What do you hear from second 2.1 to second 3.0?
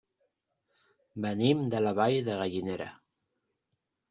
de Gallinera.